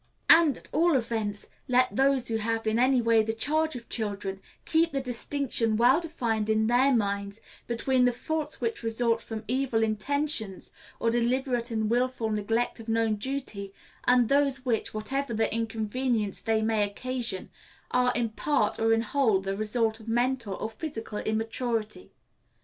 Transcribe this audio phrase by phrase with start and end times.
[0.31, 4.41] And, at all events, let those who have in any way the charge of children
[4.65, 9.83] keep the distinction well defined in their minds between the faults which result from evil
[9.83, 13.73] intentions, or deliberate and willful neglect of known duty,
[14.05, 17.51] and those which, whatever the inconvenience they may occasion,
[17.91, 22.11] are in part or in whole the results of mental or physical immaturity.